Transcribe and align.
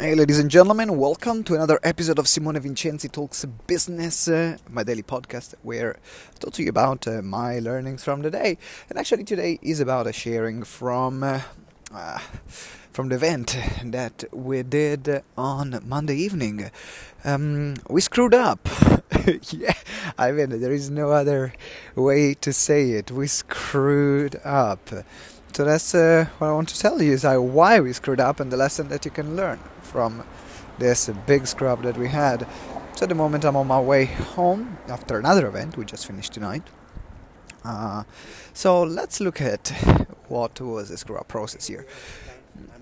Hey, 0.00 0.14
ladies 0.14 0.38
and 0.38 0.50
gentlemen, 0.50 0.96
welcome 0.96 1.44
to 1.44 1.54
another 1.54 1.78
episode 1.82 2.18
of 2.18 2.26
Simone 2.26 2.58
Vincenzi 2.58 3.12
Talks 3.12 3.44
Business, 3.66 4.28
uh, 4.28 4.56
my 4.66 4.82
daily 4.82 5.02
podcast 5.02 5.52
where 5.62 5.98
I 6.34 6.38
talk 6.38 6.54
to 6.54 6.62
you 6.62 6.70
about 6.70 7.06
uh, 7.06 7.20
my 7.20 7.58
learnings 7.58 8.02
from 8.02 8.22
the 8.22 8.30
day. 8.30 8.56
And 8.88 8.98
actually, 8.98 9.24
today 9.24 9.58
is 9.60 9.78
about 9.78 10.06
a 10.06 10.12
sharing 10.14 10.62
from 10.62 11.22
uh, 11.22 11.42
uh 11.92 12.18
from 12.90 13.10
the 13.10 13.16
event 13.16 13.58
that 13.84 14.24
we 14.32 14.62
did 14.62 15.22
on 15.36 15.82
Monday 15.84 16.16
evening. 16.16 16.70
Um, 17.22 17.74
we 17.90 18.00
screwed 18.00 18.32
up. 18.32 18.70
yeah, 19.50 19.74
I 20.16 20.32
mean, 20.32 20.60
there 20.62 20.72
is 20.72 20.88
no 20.88 21.10
other 21.10 21.52
way 21.94 22.32
to 22.40 22.54
say 22.54 22.92
it. 22.92 23.10
We 23.10 23.26
screwed 23.26 24.40
up. 24.44 24.88
So 25.52 25.64
that's 25.64 25.94
uh, 25.94 26.26
what 26.38 26.48
I 26.48 26.52
want 26.52 26.68
to 26.68 26.78
tell 26.78 27.02
you 27.02 27.12
is 27.12 27.24
why 27.24 27.80
we 27.80 27.92
screwed 27.92 28.20
up 28.20 28.38
and 28.38 28.52
the 28.52 28.56
lesson 28.56 28.88
that 28.88 29.04
you 29.04 29.10
can 29.10 29.36
learn 29.36 29.58
from 29.82 30.22
this 30.78 31.10
big 31.26 31.46
scrub 31.46 31.82
that 31.82 31.98
we 31.98 32.08
had. 32.08 32.46
So 32.94 33.04
at 33.04 33.08
the 33.08 33.14
moment 33.14 33.44
I'm 33.44 33.56
on 33.56 33.66
my 33.66 33.80
way 33.80 34.04
home 34.04 34.78
after 34.88 35.18
another 35.18 35.48
event 35.48 35.76
we 35.76 35.84
just 35.84 36.06
finished 36.06 36.32
tonight. 36.32 36.62
Uh, 37.64 38.04
so 38.54 38.82
let's 38.82 39.20
look 39.20 39.40
at 39.40 39.68
what 40.28 40.60
was 40.60 40.88
the 40.88 40.96
screw 40.96 41.16
up 41.16 41.28
process 41.28 41.66
here 41.66 41.84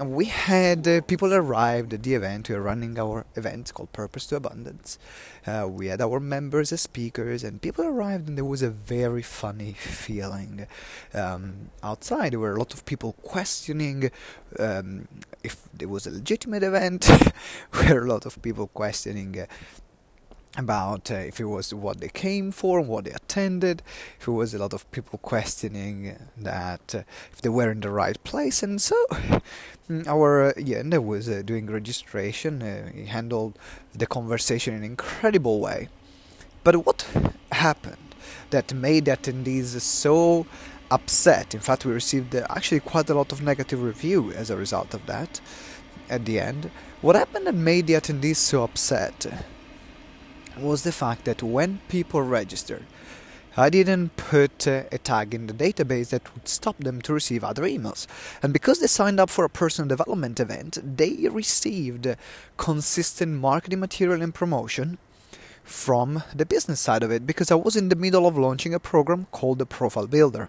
we 0.00 0.26
had 0.26 0.86
uh, 0.88 1.00
people 1.02 1.32
arrived 1.32 1.92
at 1.92 2.02
the 2.02 2.14
event. 2.14 2.48
We 2.48 2.54
are 2.54 2.62
running 2.62 2.98
our 2.98 3.26
event 3.36 3.72
called 3.74 3.92
Purpose 3.92 4.26
to 4.26 4.36
Abundance. 4.36 4.98
Uh, 5.46 5.68
we 5.68 5.86
had 5.86 6.00
our 6.00 6.20
members 6.20 6.72
as 6.72 6.80
speakers, 6.80 7.44
and 7.44 7.60
people 7.60 7.84
arrived, 7.84 8.28
and 8.28 8.36
there 8.36 8.44
was 8.44 8.62
a 8.62 8.70
very 8.70 9.22
funny 9.22 9.72
feeling 9.72 10.66
um, 11.14 11.70
outside. 11.82 12.32
There 12.32 12.40
were 12.40 12.54
a 12.54 12.58
lot 12.58 12.74
of 12.74 12.84
people 12.84 13.14
questioning 13.22 14.10
um, 14.58 15.08
if 15.42 15.68
it 15.78 15.90
was 15.90 16.06
a 16.06 16.10
legitimate 16.10 16.62
event. 16.62 17.02
there 17.72 17.94
were 17.94 18.06
a 18.06 18.08
lot 18.08 18.26
of 18.26 18.40
people 18.42 18.68
questioning. 18.68 19.40
Uh, 19.40 19.46
about 20.56 21.10
uh, 21.10 21.14
if 21.14 21.40
it 21.40 21.46
was 21.46 21.72
what 21.72 22.00
they 22.00 22.08
came 22.08 22.52
for, 22.52 22.80
what 22.80 23.04
they 23.04 23.10
attended, 23.10 23.82
if 24.20 24.28
it 24.28 24.32
was 24.32 24.52
a 24.52 24.58
lot 24.58 24.74
of 24.74 24.90
people 24.90 25.18
questioning 25.18 26.16
that 26.36 26.94
uh, 26.94 27.02
if 27.32 27.40
they 27.40 27.48
were 27.48 27.70
in 27.70 27.80
the 27.80 27.90
right 27.90 28.22
place, 28.22 28.62
and 28.62 28.80
so 28.80 28.96
our 30.06 30.54
uh, 30.58 31.00
was 31.00 31.28
uh, 31.28 31.42
doing 31.44 31.66
registration. 31.66 32.62
Uh, 32.62 32.90
he 32.94 33.06
handled 33.06 33.58
the 33.94 34.06
conversation 34.06 34.74
in 34.74 34.80
an 34.80 34.84
incredible 34.84 35.60
way. 35.60 35.88
But 36.64 36.86
what 36.86 37.06
happened 37.50 38.14
that 38.50 38.72
made 38.72 39.06
attendees 39.06 39.80
so 39.80 40.46
upset? 40.90 41.54
In 41.54 41.60
fact, 41.60 41.84
we 41.84 41.92
received 41.92 42.34
uh, 42.34 42.46
actually 42.50 42.80
quite 42.80 43.10
a 43.10 43.14
lot 43.14 43.32
of 43.32 43.42
negative 43.42 43.82
review 43.82 44.32
as 44.32 44.50
a 44.50 44.56
result 44.56 44.94
of 44.94 45.06
that. 45.06 45.40
At 46.08 46.24
the 46.26 46.38
end, 46.38 46.70
what 47.00 47.16
happened 47.16 47.46
that 47.46 47.54
made 47.54 47.86
the 47.86 47.94
attendees 47.94 48.36
so 48.36 48.64
upset? 48.64 49.26
Was 50.58 50.82
the 50.82 50.92
fact 50.92 51.24
that 51.24 51.42
when 51.42 51.80
people 51.88 52.22
registered, 52.22 52.84
I 53.56 53.68
didn't 53.68 54.16
put 54.16 54.66
uh, 54.66 54.84
a 54.90 54.96
tag 54.96 55.34
in 55.34 55.46
the 55.46 55.52
database 55.52 56.08
that 56.08 56.32
would 56.34 56.48
stop 56.48 56.78
them 56.78 57.02
to 57.02 57.12
receive 57.12 57.44
other 57.44 57.64
emails. 57.64 58.06
And 58.42 58.50
because 58.52 58.80
they 58.80 58.86
signed 58.86 59.20
up 59.20 59.28
for 59.28 59.44
a 59.44 59.50
personal 59.50 59.88
development 59.88 60.40
event, 60.40 60.78
they 60.82 61.28
received 61.30 62.16
consistent 62.56 63.40
marketing 63.40 63.80
material 63.80 64.22
and 64.22 64.34
promotion 64.34 64.96
from 65.64 66.22
the 66.34 66.46
business 66.46 66.80
side 66.80 67.02
of 67.02 67.10
it 67.10 67.26
because 67.26 67.50
I 67.50 67.56
was 67.56 67.76
in 67.76 67.90
the 67.90 67.96
middle 67.96 68.26
of 68.26 68.38
launching 68.38 68.72
a 68.72 68.80
program 68.80 69.26
called 69.32 69.58
the 69.58 69.66
Profile 69.66 70.06
Builder. 70.06 70.48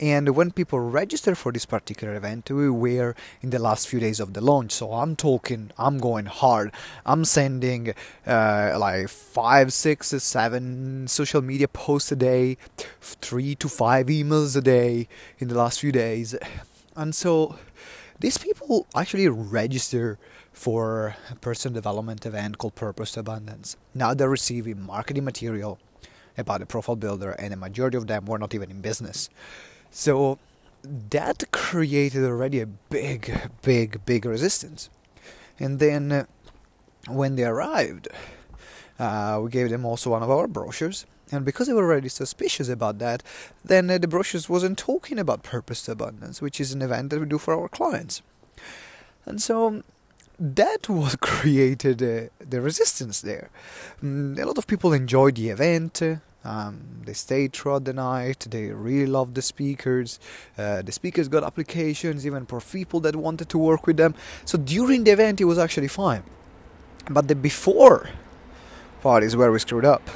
And 0.00 0.34
when 0.34 0.50
people 0.50 0.80
register 0.80 1.34
for 1.34 1.52
this 1.52 1.66
particular 1.66 2.14
event, 2.14 2.50
we 2.50 2.68
were 2.68 3.14
in 3.42 3.50
the 3.50 3.58
last 3.58 3.88
few 3.88 4.00
days 4.00 4.18
of 4.18 4.32
the 4.32 4.40
launch. 4.40 4.72
So 4.72 4.92
I'm 4.92 5.14
talking, 5.14 5.70
I'm 5.78 5.98
going 5.98 6.26
hard. 6.26 6.72
I'm 7.06 7.24
sending 7.24 7.94
uh, 8.26 8.76
like 8.78 9.08
five, 9.08 9.72
six, 9.72 10.08
seven 10.08 11.06
social 11.06 11.42
media 11.42 11.68
posts 11.68 12.10
a 12.12 12.16
day, 12.16 12.56
three 13.00 13.54
to 13.56 13.68
five 13.68 14.06
emails 14.06 14.56
a 14.56 14.60
day 14.60 15.08
in 15.38 15.48
the 15.48 15.54
last 15.54 15.80
few 15.80 15.92
days. 15.92 16.34
And 16.96 17.14
so 17.14 17.56
these 18.18 18.38
people 18.38 18.86
actually 18.94 19.28
register 19.28 20.18
for 20.52 21.16
a 21.30 21.34
personal 21.36 21.74
development 21.74 22.24
event 22.26 22.58
called 22.58 22.74
Purpose 22.74 23.16
Abundance. 23.16 23.76
Now 23.94 24.14
they're 24.14 24.28
receiving 24.28 24.80
marketing 24.80 25.24
material 25.24 25.78
about 26.36 26.60
the 26.60 26.66
profile 26.66 26.96
builder, 26.96 27.32
and 27.32 27.52
the 27.52 27.56
majority 27.56 27.96
of 27.96 28.06
them 28.06 28.26
were 28.26 28.38
not 28.38 28.54
even 28.54 28.70
in 28.70 28.80
business. 28.80 29.30
So 29.96 30.40
that 30.82 31.44
created 31.52 32.24
already 32.24 32.60
a 32.60 32.66
big, 32.66 33.32
big, 33.62 34.04
big 34.04 34.24
resistance. 34.24 34.90
And 35.60 35.78
then 35.78 36.10
uh, 36.10 36.24
when 37.06 37.36
they 37.36 37.44
arrived, 37.44 38.08
uh, 38.98 39.38
we 39.40 39.50
gave 39.50 39.70
them 39.70 39.84
also 39.84 40.10
one 40.10 40.24
of 40.24 40.30
our 40.32 40.48
brochures. 40.48 41.06
And 41.30 41.44
because 41.44 41.68
they 41.68 41.72
were 41.72 41.84
already 41.84 42.08
suspicious 42.08 42.68
about 42.68 42.98
that, 42.98 43.22
then 43.64 43.88
uh, 43.88 43.98
the 43.98 44.08
brochures 44.08 44.48
wasn't 44.48 44.78
talking 44.78 45.16
about 45.16 45.44
Purpose 45.44 45.88
Abundance, 45.88 46.42
which 46.42 46.60
is 46.60 46.72
an 46.72 46.82
event 46.82 47.10
that 47.10 47.20
we 47.20 47.26
do 47.26 47.38
for 47.38 47.54
our 47.54 47.68
clients. 47.68 48.20
And 49.26 49.40
so 49.40 49.84
that 50.40 50.88
was 50.88 51.14
created 51.20 52.02
uh, 52.02 52.30
the 52.40 52.60
resistance 52.60 53.20
there. 53.20 53.48
Mm, 54.02 54.40
a 54.40 54.44
lot 54.44 54.58
of 54.58 54.66
people 54.66 54.92
enjoyed 54.92 55.36
the 55.36 55.50
event. 55.50 56.02
Um, 56.44 56.80
they 57.04 57.14
stayed 57.14 57.52
throughout 57.54 57.84
the 57.84 57.92
night. 57.92 58.46
They 58.50 58.68
really 58.68 59.06
loved 59.06 59.34
the 59.34 59.42
speakers. 59.42 60.20
Uh, 60.58 60.82
the 60.82 60.92
speakers 60.92 61.28
got 61.28 61.42
applications 61.42 62.26
even 62.26 62.46
for 62.46 62.60
people 62.60 63.00
that 63.00 63.16
wanted 63.16 63.48
to 63.48 63.58
work 63.58 63.86
with 63.86 63.96
them. 63.96 64.14
So 64.44 64.58
during 64.58 65.04
the 65.04 65.12
event, 65.12 65.40
it 65.40 65.44
was 65.44 65.58
actually 65.58 65.88
fine. 65.88 66.22
But 67.10 67.28
the 67.28 67.34
before 67.34 68.10
part 69.00 69.22
is 69.22 69.36
where 69.36 69.50
we 69.50 69.58
screwed 69.58 69.84
up. 69.84 70.08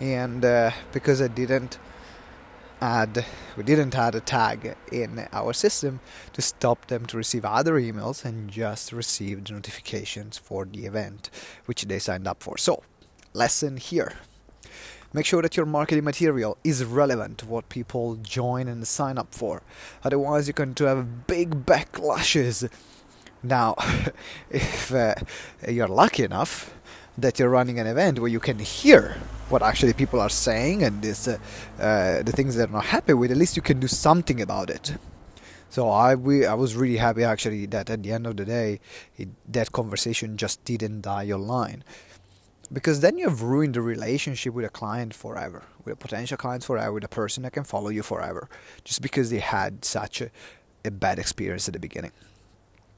And 0.00 0.44
uh, 0.44 0.72
because 0.92 1.22
I 1.22 1.28
didn't 1.28 1.78
add 2.80 3.24
we 3.56 3.62
didn't 3.62 3.94
add 3.94 4.14
a 4.14 4.20
tag 4.20 4.76
in 4.92 5.26
our 5.32 5.52
system 5.52 6.00
to 6.32 6.42
stop 6.42 6.86
them 6.88 7.06
to 7.06 7.16
receive 7.16 7.44
other 7.44 7.74
emails 7.80 8.24
and 8.24 8.50
just 8.50 8.92
received 8.92 9.50
notifications 9.50 10.36
for 10.36 10.64
the 10.64 10.84
event 10.84 11.30
which 11.66 11.82
they 11.84 11.98
signed 11.98 12.26
up 12.26 12.42
for 12.42 12.58
so 12.58 12.82
lesson 13.32 13.76
here 13.76 14.12
make 15.14 15.24
sure 15.24 15.40
that 15.40 15.56
your 15.56 15.64
marketing 15.64 16.04
material 16.04 16.58
is 16.62 16.84
relevant 16.84 17.38
to 17.38 17.46
what 17.46 17.68
people 17.70 18.16
join 18.16 18.68
and 18.68 18.86
sign 18.86 19.16
up 19.16 19.32
for. 19.32 19.62
Otherwise 20.02 20.46
you're 20.46 20.52
going 20.52 20.74
to 20.74 20.84
have 20.84 21.26
big 21.26 21.64
backlashes. 21.64 22.68
Now 23.42 23.76
if 24.50 24.92
uh, 24.92 25.14
you're 25.66 25.88
lucky 25.88 26.24
enough 26.24 26.74
that 27.16 27.38
you're 27.38 27.48
running 27.48 27.78
an 27.78 27.86
event 27.86 28.18
where 28.18 28.30
you 28.30 28.40
can 28.40 28.58
hear 28.58 29.16
what 29.48 29.62
actually 29.62 29.92
people 29.92 30.20
are 30.20 30.28
saying 30.28 30.82
and 30.82 31.00
this, 31.00 31.28
uh, 31.28 31.38
uh, 31.78 32.22
the 32.22 32.32
things 32.32 32.56
they're 32.56 32.66
not 32.66 32.86
happy 32.86 33.14
with, 33.14 33.30
at 33.30 33.36
least 33.36 33.56
you 33.56 33.62
can 33.62 33.78
do 33.78 33.86
something 33.86 34.40
about 34.40 34.68
it. 34.68 34.96
So 35.74 35.90
I 35.90 36.14
we 36.14 36.46
I 36.46 36.54
was 36.54 36.76
really 36.76 36.98
happy 36.98 37.24
actually 37.24 37.66
that 37.66 37.90
at 37.90 38.04
the 38.04 38.12
end 38.12 38.28
of 38.28 38.36
the 38.36 38.44
day, 38.44 38.78
it, 39.16 39.28
that 39.52 39.72
conversation 39.72 40.36
just 40.36 40.64
didn't 40.64 41.00
die 41.00 41.32
online, 41.32 41.82
because 42.72 43.00
then 43.00 43.18
you've 43.18 43.42
ruined 43.42 43.74
the 43.74 43.80
relationship 43.80 44.54
with 44.54 44.64
a 44.64 44.68
client 44.68 45.14
forever, 45.14 45.62
with 45.84 45.94
a 45.94 45.96
potential 45.96 46.36
client 46.36 46.64
forever, 46.64 46.92
with 46.92 47.04
a 47.04 47.08
person 47.08 47.42
that 47.42 47.52
can 47.52 47.64
follow 47.64 47.88
you 47.88 48.02
forever, 48.02 48.48
just 48.84 49.02
because 49.02 49.30
they 49.30 49.38
had 49.38 49.84
such 49.84 50.20
a, 50.20 50.30
a 50.84 50.90
bad 50.90 51.18
experience 51.18 51.68
at 51.68 51.74
the 51.74 51.80
beginning. 51.80 52.12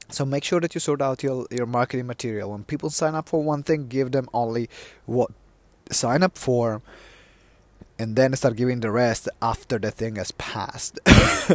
So 0.09 0.25
make 0.25 0.43
sure 0.43 0.61
that 0.61 0.73
you 0.73 0.79
sort 0.79 1.01
out 1.01 1.21
your, 1.21 1.45
your 1.51 1.65
marketing 1.65 2.07
material. 2.07 2.51
When 2.51 2.63
people 2.63 2.89
sign 2.89 3.13
up 3.13 3.27
for 3.27 3.43
one 3.43 3.63
thing, 3.63 3.87
give 3.87 4.11
them 4.11 4.29
only 4.33 4.69
what 5.05 5.31
sign 5.91 6.23
up 6.23 6.37
for 6.37 6.81
and 7.99 8.15
then 8.15 8.35
start 8.35 8.55
giving 8.55 8.79
the 8.79 8.91
rest 8.91 9.27
after 9.41 9.79
the 9.79 9.91
thing 9.91 10.15
has 10.15 10.31
passed. 10.31 10.99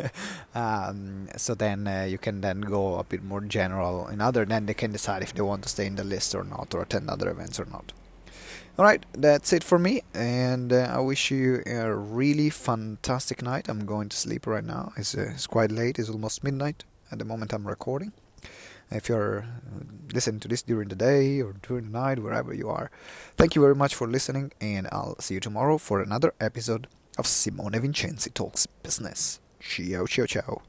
um, 0.54 1.28
so 1.36 1.54
then 1.54 1.86
uh, 1.86 2.06
you 2.08 2.18
can 2.18 2.40
then 2.40 2.60
go 2.62 2.98
a 2.98 3.04
bit 3.04 3.22
more 3.22 3.40
general 3.40 4.08
in 4.08 4.20
other, 4.20 4.44
then 4.44 4.66
they 4.66 4.74
can 4.74 4.92
decide 4.92 5.22
if 5.22 5.32
they 5.32 5.42
want 5.42 5.62
to 5.62 5.68
stay 5.68 5.86
in 5.86 5.94
the 5.94 6.04
list 6.04 6.34
or 6.34 6.44
not, 6.44 6.74
or 6.74 6.82
attend 6.82 7.08
other 7.08 7.30
events 7.30 7.60
or 7.60 7.66
not. 7.66 7.92
Alright, 8.78 9.04
that's 9.12 9.52
it 9.52 9.62
for 9.62 9.78
me, 9.78 10.02
and 10.14 10.72
uh, 10.72 10.90
I 10.90 11.00
wish 11.00 11.30
you 11.30 11.62
a 11.66 11.94
really 11.94 12.48
fantastic 12.48 13.42
night. 13.42 13.68
I'm 13.68 13.84
going 13.84 14.08
to 14.08 14.16
sleep 14.16 14.46
right 14.46 14.64
now. 14.64 14.92
It's, 14.96 15.14
uh, 15.14 15.32
it's 15.34 15.46
quite 15.46 15.70
late, 15.70 15.98
it's 15.98 16.08
almost 16.08 16.42
midnight 16.42 16.84
at 17.10 17.18
the 17.18 17.24
moment 17.26 17.52
I'm 17.52 17.68
recording 17.68 18.12
if 18.90 19.08
you're 19.08 19.44
listening 20.12 20.40
to 20.40 20.48
this 20.48 20.62
during 20.62 20.88
the 20.88 20.96
day 20.96 21.40
or 21.40 21.54
during 21.62 21.92
the 21.92 21.98
night, 21.98 22.18
wherever 22.18 22.52
you 22.54 22.68
are. 22.68 22.90
Thank 23.36 23.54
you 23.54 23.62
very 23.62 23.74
much 23.74 23.94
for 23.94 24.06
listening, 24.06 24.52
and 24.60 24.88
I'll 24.92 25.18
see 25.20 25.34
you 25.34 25.40
tomorrow 25.40 25.78
for 25.78 26.00
another 26.00 26.34
episode 26.40 26.86
of 27.18 27.26
Simone 27.26 27.72
Vincenzi 27.72 28.30
Talks 28.30 28.66
Business. 28.66 29.40
Ciao, 29.60 30.06
ciao, 30.06 30.26
ciao. 30.26 30.62